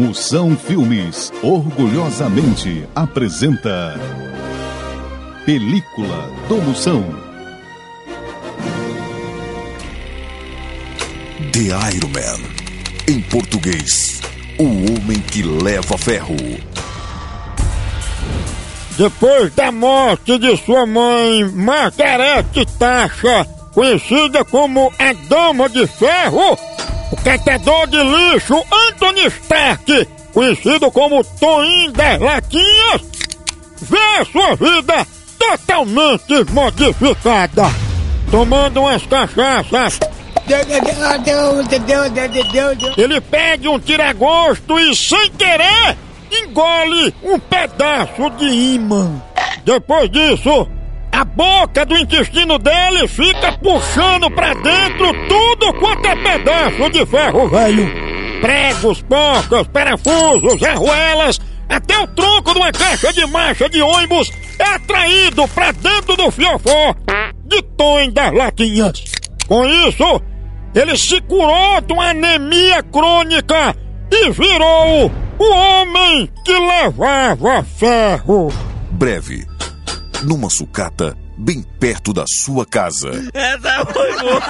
[0.00, 4.00] Moção Filmes orgulhosamente apresenta
[5.44, 7.04] Película do Moção.
[11.52, 13.12] The Iron Man.
[13.12, 14.22] Em português,
[14.58, 16.34] o homem que leva ferro.
[18.96, 22.46] Depois da morte de sua mãe, Margaret
[22.78, 26.58] Thatcher, conhecida como a Dama de Ferro,
[27.12, 28.54] o catador de lixo
[29.10, 33.02] Anthony Stark, conhecido como Toim das Latinhas,
[33.82, 35.06] vê sua vida
[35.38, 37.64] totalmente modificada.
[38.30, 39.98] Tomando umas cachaças,
[42.96, 45.96] ele pede um tiragosto e, sem querer,
[46.30, 49.20] engole um pedaço de imã.
[49.64, 50.68] Depois disso,
[51.10, 57.48] a boca do intestino dele fica puxando pra dentro tudo quanto é pedaço de ferro
[57.48, 58.09] velho.
[58.40, 64.64] Pregos, porcas, parafusos, arruelas, até o tronco de uma caixa de marcha de ônibus é
[64.64, 66.94] atraído pra dentro do fiofó
[67.44, 69.04] de Tom das Latinhas.
[69.46, 70.22] Com isso,
[70.74, 73.76] ele se curou de uma anemia crônica
[74.10, 78.52] e virou o homem que levava ferro.
[78.92, 79.46] Breve,
[80.22, 83.10] numa sucata bem perto da sua casa.
[83.32, 84.42] Essa foi boa.